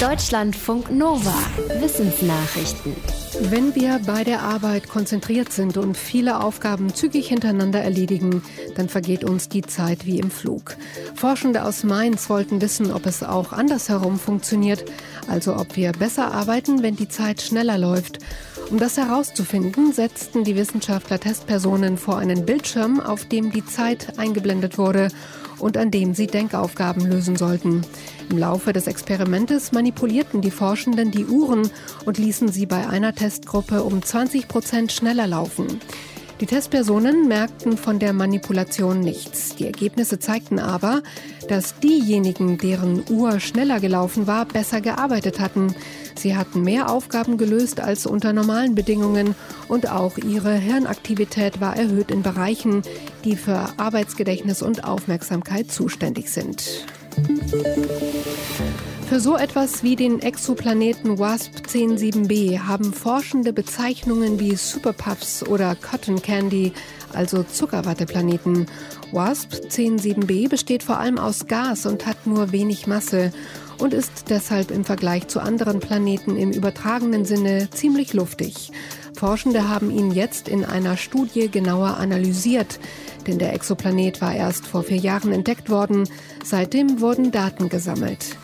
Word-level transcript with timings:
Deutschlandfunk 0.00 0.90
Nova. 0.90 1.32
Wissensnachrichten. 1.80 2.94
Wenn 3.48 3.74
wir 3.74 3.98
bei 4.04 4.24
der 4.24 4.42
Arbeit 4.42 4.90
konzentriert 4.90 5.54
sind 5.54 5.78
und 5.78 5.96
viele 5.96 6.40
Aufgaben 6.40 6.94
zügig 6.94 7.28
hintereinander 7.28 7.80
erledigen, 7.80 8.42
dann 8.74 8.90
vergeht 8.90 9.24
uns 9.24 9.48
die 9.48 9.62
Zeit 9.62 10.04
wie 10.04 10.18
im 10.18 10.30
Flug. 10.30 10.76
Forschende 11.14 11.64
aus 11.64 11.82
Mainz 11.82 12.28
wollten 12.28 12.60
wissen, 12.60 12.92
ob 12.92 13.06
es 13.06 13.22
auch 13.22 13.54
andersherum 13.54 14.18
funktioniert, 14.18 14.84
also 15.28 15.56
ob 15.56 15.76
wir 15.76 15.92
besser 15.92 16.30
arbeiten, 16.30 16.82
wenn 16.82 16.96
die 16.96 17.08
Zeit 17.08 17.40
schneller 17.40 17.78
läuft. 17.78 18.18
Um 18.68 18.78
das 18.78 18.98
herauszufinden, 18.98 19.94
setzten 19.94 20.44
die 20.44 20.56
Wissenschaftler 20.56 21.18
Testpersonen 21.20 21.96
vor 21.96 22.18
einen 22.18 22.44
Bildschirm, 22.44 23.00
auf 23.00 23.24
dem 23.24 23.50
die 23.50 23.64
Zeit 23.64 24.18
eingeblendet 24.18 24.76
wurde 24.76 25.08
und 25.58 25.76
an 25.76 25.90
dem 25.90 26.14
sie 26.14 26.26
Denkaufgaben 26.26 27.04
lösen 27.04 27.36
sollten. 27.36 27.82
Im 28.30 28.38
Laufe 28.38 28.72
des 28.72 28.86
Experimentes 28.86 29.72
manipulierten 29.72 30.40
die 30.40 30.50
Forschenden 30.50 31.10
die 31.10 31.26
Uhren 31.26 31.70
und 32.04 32.18
ließen 32.18 32.48
sie 32.48 32.66
bei 32.66 32.88
einer 32.88 33.14
Testgruppe 33.14 33.82
um 33.82 34.02
20 34.02 34.48
Prozent 34.48 34.92
schneller 34.92 35.26
laufen. 35.26 35.80
Die 36.40 36.46
Testpersonen 36.46 37.28
merkten 37.28 37.78
von 37.78 37.98
der 37.98 38.12
Manipulation 38.12 39.00
nichts. 39.00 39.56
Die 39.56 39.64
Ergebnisse 39.64 40.18
zeigten 40.18 40.58
aber, 40.58 41.02
dass 41.48 41.80
diejenigen, 41.80 42.58
deren 42.58 43.02
Uhr 43.08 43.40
schneller 43.40 43.80
gelaufen 43.80 44.26
war, 44.26 44.44
besser 44.44 44.82
gearbeitet 44.82 45.40
hatten. 45.40 45.74
Sie 46.14 46.36
hatten 46.36 46.60
mehr 46.60 46.90
Aufgaben 46.90 47.38
gelöst 47.38 47.80
als 47.80 48.04
unter 48.04 48.34
normalen 48.34 48.74
Bedingungen 48.74 49.34
und 49.68 49.90
auch 49.90 50.18
ihre 50.18 50.52
Hirnaktivität 50.52 51.62
war 51.62 51.74
erhöht 51.74 52.10
in 52.10 52.22
Bereichen, 52.22 52.82
die 53.26 53.36
für 53.36 53.68
Arbeitsgedächtnis 53.76 54.62
und 54.62 54.84
Aufmerksamkeit 54.84 55.70
zuständig 55.70 56.30
sind. 56.30 56.86
Für 59.08 59.20
so 59.20 59.36
etwas 59.36 59.82
wie 59.82 59.96
den 59.96 60.20
Exoplaneten 60.20 61.18
WASP 61.18 61.66
107b 61.66 62.60
haben 62.60 62.92
Forschende 62.92 63.52
Bezeichnungen 63.52 64.38
wie 64.38 64.54
Superpuffs 64.54 65.44
oder 65.44 65.74
Cotton 65.74 66.22
Candy, 66.22 66.72
also 67.12 67.42
Zuckerwatteplaneten. 67.42 68.66
WASP 69.10 69.54
107b 69.70 70.48
besteht 70.48 70.84
vor 70.84 70.98
allem 70.98 71.18
aus 71.18 71.48
Gas 71.48 71.84
und 71.86 72.06
hat 72.06 72.26
nur 72.26 72.52
wenig 72.52 72.86
Masse 72.86 73.32
und 73.78 73.92
ist 73.92 74.30
deshalb 74.30 74.70
im 74.70 74.84
Vergleich 74.84 75.28
zu 75.28 75.40
anderen 75.40 75.80
Planeten 75.80 76.36
im 76.36 76.52
übertragenen 76.52 77.24
Sinne 77.24 77.70
ziemlich 77.70 78.12
luftig. 78.12 78.70
Forschende 79.16 79.68
haben 79.68 79.90
ihn 79.90 80.10
jetzt 80.10 80.48
in 80.48 80.64
einer 80.64 80.96
Studie 80.96 81.48
genauer 81.50 81.96
analysiert, 81.96 82.78
denn 83.26 83.38
der 83.38 83.52
Exoplanet 83.52 84.20
war 84.20 84.34
erst 84.34 84.66
vor 84.66 84.82
vier 84.82 84.98
Jahren 84.98 85.32
entdeckt 85.32 85.70
worden. 85.70 86.08
Seitdem 86.44 87.00
wurden 87.00 87.32
Daten 87.32 87.68
gesammelt. 87.68 88.36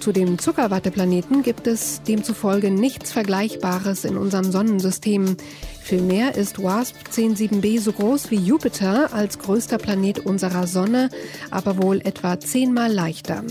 Zu 0.00 0.12
dem 0.12 0.38
Zuckerwatteplaneten 0.38 1.42
gibt 1.42 1.66
es 1.66 2.02
demzufolge 2.02 2.70
nichts 2.70 3.10
Vergleichbares 3.10 4.04
in 4.04 4.16
unserem 4.16 4.52
Sonnensystem. 4.52 5.36
Vielmehr 5.82 6.36
ist 6.36 6.62
WASP 6.62 6.96
107b 7.12 7.80
so 7.80 7.92
groß 7.92 8.30
wie 8.30 8.36
Jupiter 8.36 9.12
als 9.12 9.38
größter 9.38 9.78
Planet 9.78 10.20
unserer 10.20 10.66
Sonne, 10.66 11.08
aber 11.50 11.82
wohl 11.82 12.00
etwa 12.00 12.38
zehnmal 12.38 12.92
leichter. 12.92 13.42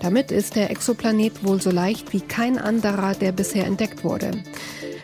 Damit 0.00 0.30
ist 0.30 0.54
der 0.54 0.70
Exoplanet 0.70 1.44
wohl 1.44 1.60
so 1.60 1.70
leicht 1.70 2.12
wie 2.12 2.20
kein 2.20 2.58
anderer, 2.58 3.14
der 3.14 3.32
bisher 3.32 3.66
entdeckt 3.66 4.04
wurde. 4.04 4.30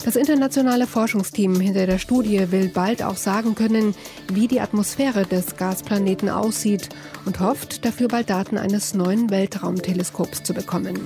Das 0.04 0.16
internationale 0.16 0.88
Forschungsteam 0.88 1.60
hinter 1.60 1.86
der 1.86 1.98
Studie 1.98 2.50
will 2.50 2.68
bald 2.68 3.02
auch 3.02 3.16
sagen 3.16 3.54
können, 3.54 3.94
wie 4.32 4.48
die 4.48 4.60
Atmosphäre 4.60 5.24
des 5.24 5.56
Gasplaneten 5.56 6.28
aussieht 6.28 6.88
und 7.24 7.38
hofft, 7.38 7.84
dafür 7.84 8.08
bald 8.08 8.28
Daten 8.28 8.58
eines 8.58 8.94
neuen 8.94 9.30
Weltraumteleskops 9.30 10.42
zu 10.42 10.54
bekommen. 10.54 10.98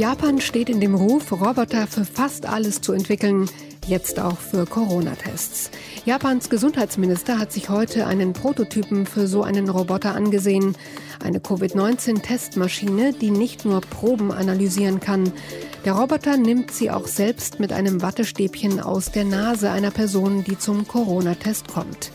Japan 0.00 0.40
steht 0.40 0.70
in 0.70 0.80
dem 0.80 0.94
Ruf, 0.94 1.30
Roboter 1.30 1.86
für 1.86 2.06
fast 2.06 2.46
alles 2.46 2.80
zu 2.80 2.94
entwickeln, 2.94 3.50
jetzt 3.86 4.18
auch 4.18 4.38
für 4.38 4.64
Corona-Tests. 4.64 5.70
Japans 6.06 6.48
Gesundheitsminister 6.48 7.38
hat 7.38 7.52
sich 7.52 7.68
heute 7.68 8.06
einen 8.06 8.32
Prototypen 8.32 9.04
für 9.04 9.26
so 9.26 9.42
einen 9.42 9.68
Roboter 9.68 10.14
angesehen. 10.14 10.74
Eine 11.22 11.38
Covid-19-Testmaschine, 11.38 13.12
die 13.12 13.30
nicht 13.30 13.66
nur 13.66 13.82
Proben 13.82 14.32
analysieren 14.32 15.00
kann. 15.00 15.34
Der 15.84 15.92
Roboter 15.92 16.38
nimmt 16.38 16.70
sie 16.70 16.90
auch 16.90 17.06
selbst 17.06 17.60
mit 17.60 17.70
einem 17.70 18.00
Wattestäbchen 18.00 18.80
aus 18.80 19.12
der 19.12 19.26
Nase 19.26 19.70
einer 19.70 19.90
Person, 19.90 20.44
die 20.44 20.56
zum 20.56 20.88
Corona-Test 20.88 21.68
kommt. 21.68 22.10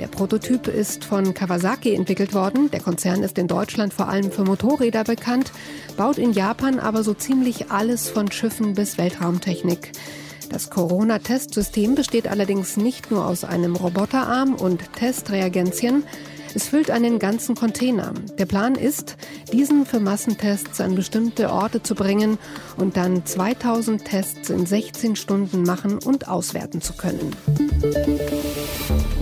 Der 0.00 0.06
Prototyp 0.06 0.66
ist 0.66 1.04
von 1.04 1.34
Kawasaki 1.34 1.94
entwickelt 1.94 2.32
worden. 2.32 2.70
Der 2.70 2.80
Konzern 2.80 3.22
ist 3.22 3.36
in 3.36 3.48
Deutschland 3.48 3.92
vor 3.92 4.08
allem 4.08 4.32
für 4.32 4.44
Motorräder 4.44 5.04
bekannt, 5.04 5.52
baut 5.98 6.16
in 6.16 6.32
Japan 6.32 6.80
aber 6.80 7.04
so 7.04 7.12
ziemlich 7.12 7.70
alles 7.70 8.08
von 8.08 8.32
Schiffen 8.32 8.74
bis 8.74 8.96
Weltraumtechnik. 8.96 9.92
Das 10.48 10.70
Corona-Testsystem 10.70 11.94
besteht 11.94 12.28
allerdings 12.28 12.78
nicht 12.78 13.10
nur 13.10 13.26
aus 13.26 13.44
einem 13.44 13.76
Roboterarm 13.76 14.54
und 14.54 14.92
Testreagenzien. 14.94 16.04
Es 16.54 16.68
füllt 16.68 16.90
einen 16.90 17.18
ganzen 17.18 17.54
Container. 17.54 18.12
Der 18.38 18.46
Plan 18.46 18.74
ist, 18.74 19.16
diesen 19.52 19.86
für 19.86 20.00
Massentests 20.00 20.80
an 20.80 20.96
bestimmte 20.96 21.52
Orte 21.52 21.82
zu 21.82 21.94
bringen 21.94 22.38
und 22.76 22.96
dann 22.96 23.24
2000 23.24 24.04
Tests 24.04 24.50
in 24.50 24.66
16 24.66 25.14
Stunden 25.14 25.62
machen 25.62 25.98
und 26.04 26.26
auswerten 26.26 26.80
zu 26.80 26.94
können. 26.94 27.36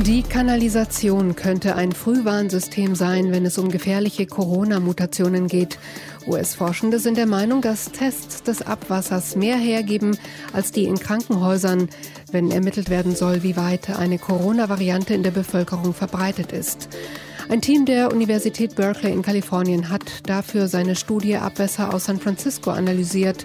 Die 0.08 0.22
Kanalisation 0.22 1.36
könnte 1.36 1.76
ein 1.76 1.92
Frühwarnsystem 1.92 2.94
sein, 2.94 3.30
wenn 3.30 3.44
es 3.44 3.58
um 3.58 3.70
gefährliche 3.70 4.24
Corona-Mutationen 4.24 5.48
geht. 5.48 5.78
US-Forschende 6.26 6.98
sind 6.98 7.18
der 7.18 7.26
Meinung, 7.26 7.60
dass 7.60 7.92
Tests 7.92 8.42
des 8.42 8.62
Abwassers 8.62 9.36
mehr 9.36 9.58
hergeben 9.58 10.16
als 10.54 10.72
die 10.72 10.84
in 10.84 10.98
Krankenhäusern, 10.98 11.90
wenn 12.32 12.50
ermittelt 12.50 12.88
werden 12.88 13.14
soll, 13.14 13.42
wie 13.42 13.58
weit 13.58 13.90
eine 13.90 14.18
Corona-Variante 14.18 15.12
in 15.12 15.24
der 15.24 15.30
Bevölkerung 15.30 15.92
verbreitet 15.92 16.52
ist. 16.52 16.88
Ein 17.50 17.60
Team 17.60 17.84
der 17.84 18.10
Universität 18.10 18.76
Berkeley 18.76 19.12
in 19.12 19.20
Kalifornien 19.20 19.90
hat 19.90 20.26
dafür 20.26 20.68
seine 20.68 20.96
Studie 20.96 21.36
Abwässer 21.36 21.92
aus 21.92 22.06
San 22.06 22.18
Francisco 22.18 22.70
analysiert. 22.70 23.44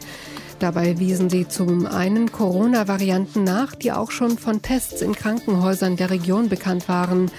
Dabei 0.64 0.98
wiesen 0.98 1.30
sie 1.30 1.46
zum 1.46 1.86
einen 1.86 2.32
Corona-Varianten 2.32 3.44
nach, 3.44 3.76
die 3.76 3.92
auch 3.92 4.12
schon 4.12 4.38
von 4.38 4.62
Tests 4.62 5.02
in 5.02 5.14
Krankenhäusern 5.14 5.98
der 5.98 6.10
Region 6.10 6.48
bekannt 6.48 6.88
waren. 6.88 7.30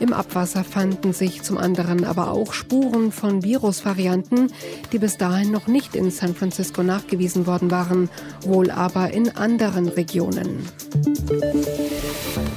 Im 0.00 0.14
Abwasser 0.14 0.64
fanden 0.64 1.12
sich 1.12 1.42
zum 1.42 1.58
anderen 1.58 2.06
aber 2.06 2.30
auch 2.30 2.54
Spuren 2.54 3.12
von 3.12 3.44
Virusvarianten, 3.44 4.50
die 4.90 4.98
bis 4.98 5.18
dahin 5.18 5.50
noch 5.50 5.66
nicht 5.66 5.94
in 5.94 6.10
San 6.10 6.34
Francisco 6.34 6.82
nachgewiesen 6.82 7.46
worden 7.46 7.70
waren, 7.70 8.08
wohl 8.40 8.70
aber 8.70 9.10
in 9.10 9.36
anderen 9.36 9.88
Regionen. 9.88 10.66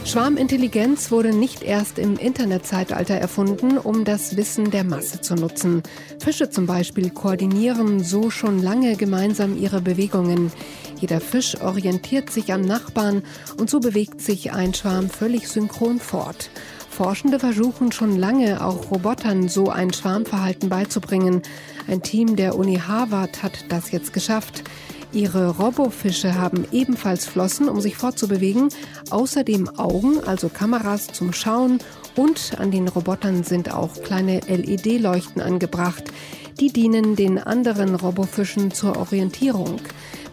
Schwarmintelligenz 0.05 1.09
wurde 1.09 1.35
nicht 1.35 1.63
erst 1.63 1.97
im 1.97 2.17
Internetzeitalter 2.17 3.15
erfunden, 3.15 3.79
um 3.79 4.05
das 4.05 4.37
Wissen 4.37 4.69
der 4.69 4.83
Masse 4.83 5.19
zu 5.19 5.33
nutzen. 5.33 5.81
Fische 6.19 6.51
zum 6.51 6.67
Beispiel 6.67 7.09
koordinieren 7.09 8.03
so 8.03 8.29
schon 8.29 8.61
lange 8.61 8.97
gemeinsam 8.97 9.57
ihre 9.57 9.81
Bewegungen. 9.81 10.51
Jeder 11.01 11.19
Fisch 11.19 11.59
orientiert 11.59 12.29
sich 12.29 12.53
am 12.53 12.61
Nachbarn 12.61 13.23
und 13.57 13.71
so 13.71 13.79
bewegt 13.79 14.21
sich 14.21 14.53
ein 14.53 14.75
Schwarm 14.75 15.09
völlig 15.09 15.47
synchron 15.47 15.99
fort. 15.99 16.51
Forschende 16.91 17.39
versuchen 17.39 17.91
schon 17.91 18.15
lange, 18.15 18.63
auch 18.63 18.91
Robotern 18.91 19.49
so 19.49 19.69
ein 19.69 19.91
Schwarmverhalten 19.91 20.69
beizubringen. 20.69 21.41
Ein 21.87 22.03
Team 22.03 22.35
der 22.35 22.55
Uni 22.55 22.75
Harvard 22.75 23.43
hat 23.43 23.65
das 23.69 23.91
jetzt 23.91 24.13
geschafft. 24.13 24.63
Ihre 25.15 25.55
Robofische 25.55 26.35
haben 26.35 26.67
ebenfalls 26.73 27.25
Flossen, 27.25 27.69
um 27.69 27.79
sich 27.79 27.95
fortzubewegen, 27.95 28.67
außerdem 29.11 29.79
Augen, 29.79 30.19
also 30.19 30.49
Kameras 30.49 31.07
zum 31.07 31.31
Schauen 31.31 31.79
und 32.17 32.59
an 32.59 32.69
den 32.69 32.89
Robotern 32.89 33.45
sind 33.45 33.73
auch 33.73 34.03
kleine 34.03 34.41
LED-Leuchten 34.41 35.41
angebracht. 35.41 36.03
Die 36.59 36.67
dienen 36.67 37.15
den 37.15 37.39
anderen 37.39 37.95
Robofischen 37.95 38.71
zur 38.71 38.97
Orientierung. 38.97 39.79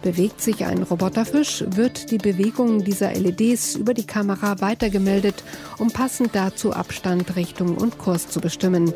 Bewegt 0.01 0.41
sich 0.41 0.65
ein 0.65 0.83
Roboterfisch, 0.83 1.63
wird 1.65 2.11
die 2.11 2.17
Bewegung 2.17 2.83
dieser 2.83 3.13
LEDs 3.13 3.75
über 3.75 3.93
die 3.93 4.05
Kamera 4.05 4.59
weitergemeldet, 4.59 5.45
um 5.77 5.91
passend 5.91 6.31
dazu 6.35 6.73
Abstand, 6.73 7.37
Richtung 7.37 7.77
und 7.77 7.99
Kurs 7.99 8.27
zu 8.27 8.41
bestimmen. 8.41 8.93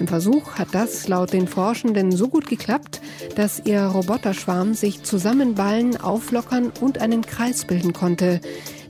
Im 0.00 0.08
Versuch 0.08 0.54
hat 0.54 0.68
das 0.72 1.06
laut 1.08 1.32
den 1.32 1.46
Forschenden 1.46 2.12
so 2.12 2.28
gut 2.28 2.48
geklappt, 2.48 3.00
dass 3.36 3.62
ihr 3.64 3.82
Roboterschwarm 3.82 4.74
sich 4.74 5.02
zusammenballen, 5.02 6.00
auflockern 6.00 6.72
und 6.80 6.98
einen 6.98 7.22
Kreis 7.22 7.64
bilden 7.64 7.92
konnte. 7.92 8.40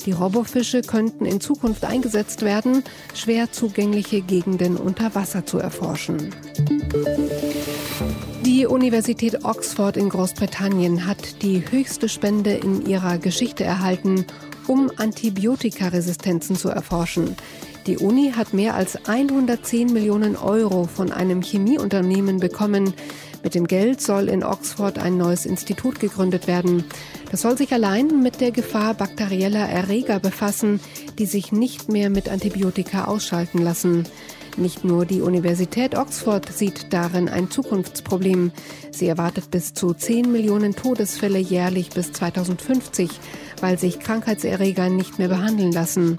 Die 0.06 0.12
Robofische 0.12 0.82
könnten 0.82 1.24
in 1.24 1.40
Zukunft 1.40 1.84
eingesetzt 1.84 2.42
werden, 2.42 2.82
schwer 3.14 3.52
zugängliche 3.52 4.20
Gegenden 4.20 4.76
unter 4.76 5.14
Wasser 5.14 5.46
zu 5.46 5.58
erforschen. 5.58 6.34
Die 8.44 8.66
Universität 8.66 9.44
Oxford 9.44 9.96
in 9.96 10.10
Großbritannien 10.10 11.06
hat 11.06 11.42
die 11.42 11.62
höchste 11.70 12.08
Spende 12.08 12.52
in 12.52 12.86
ihrer 12.86 13.18
Geschichte 13.18 13.64
erhalten 13.64 14.26
um 14.66 14.90
Antibiotikaresistenzen 14.96 16.56
zu 16.56 16.68
erforschen. 16.68 17.36
Die 17.86 17.98
Uni 17.98 18.32
hat 18.34 18.54
mehr 18.54 18.74
als 18.74 18.96
110 19.06 19.92
Millionen 19.92 20.36
Euro 20.36 20.84
von 20.84 21.12
einem 21.12 21.42
Chemieunternehmen 21.42 22.40
bekommen. 22.40 22.94
Mit 23.42 23.54
dem 23.54 23.66
Geld 23.66 24.00
soll 24.00 24.30
in 24.30 24.42
Oxford 24.42 24.98
ein 24.98 25.18
neues 25.18 25.44
Institut 25.44 26.00
gegründet 26.00 26.46
werden. 26.46 26.84
Das 27.30 27.42
soll 27.42 27.58
sich 27.58 27.74
allein 27.74 28.22
mit 28.22 28.40
der 28.40 28.52
Gefahr 28.52 28.94
bakterieller 28.94 29.68
Erreger 29.68 30.18
befassen, 30.18 30.80
die 31.18 31.26
sich 31.26 31.52
nicht 31.52 31.90
mehr 31.90 32.08
mit 32.08 32.30
Antibiotika 32.30 33.04
ausschalten 33.04 33.58
lassen. 33.58 34.04
Nicht 34.56 34.84
nur 34.84 35.04
die 35.04 35.20
Universität 35.20 35.96
Oxford 35.96 36.50
sieht 36.50 36.92
darin 36.92 37.28
ein 37.28 37.50
Zukunftsproblem. 37.50 38.52
Sie 38.92 39.08
erwartet 39.08 39.50
bis 39.50 39.74
zu 39.74 39.92
10 39.92 40.30
Millionen 40.30 40.76
Todesfälle 40.76 41.38
jährlich 41.38 41.90
bis 41.90 42.12
2050, 42.12 43.10
weil 43.60 43.78
sich 43.78 44.00
Krankheitserreger 44.00 44.88
nicht 44.88 45.18
mehr 45.18 45.28
behandeln 45.28 45.72
lassen. 45.72 46.18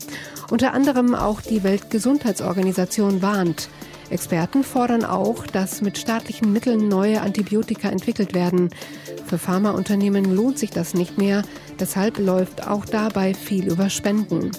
Unter 0.49 0.73
anderem 0.73 1.15
auch 1.15 1.41
die 1.41 1.63
Weltgesundheitsorganisation 1.63 3.21
warnt. 3.21 3.69
Experten 4.09 4.63
fordern 4.63 5.03
auch, 5.03 5.47
dass 5.47 5.81
mit 5.81 5.97
staatlichen 5.97 6.53
Mitteln 6.53 6.87
neue 6.87 7.21
Antibiotika 7.21 7.89
entwickelt 7.89 8.33
werden. 8.33 8.69
Für 9.25 9.37
Pharmaunternehmen 9.37 10.35
lohnt 10.35 10.59
sich 10.59 10.69
das 10.69 10.93
nicht 10.93 11.17
mehr, 11.17 11.41
deshalb 11.79 12.19
läuft 12.19 12.67
auch 12.67 12.85
dabei 12.85 13.33
viel 13.33 13.67
über 13.67 13.89
Spenden. 13.89 14.51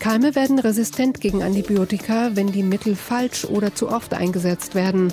Keime 0.00 0.34
werden 0.34 0.58
resistent 0.58 1.20
gegen 1.20 1.42
Antibiotika, 1.42 2.30
wenn 2.34 2.50
die 2.50 2.62
Mittel 2.62 2.96
falsch 2.96 3.44
oder 3.44 3.74
zu 3.74 3.90
oft 3.90 4.14
eingesetzt 4.14 4.74
werden. 4.74 5.12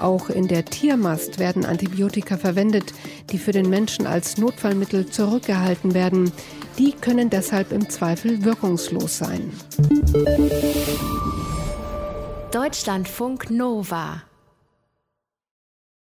Auch 0.00 0.30
in 0.30 0.46
der 0.46 0.64
Tiermast 0.64 1.40
werden 1.40 1.66
Antibiotika 1.66 2.36
verwendet, 2.36 2.94
die 3.30 3.38
für 3.38 3.50
den 3.50 3.68
Menschen 3.68 4.06
als 4.06 4.38
Notfallmittel 4.38 5.06
zurückgehalten 5.06 5.92
werden. 5.92 6.30
Die 6.78 6.92
können 6.92 7.30
deshalb 7.30 7.72
im 7.72 7.90
Zweifel 7.90 8.44
wirkungslos 8.44 9.18
sein. 9.18 9.52
Deutschlandfunk 12.52 13.50
Nova 13.50 14.22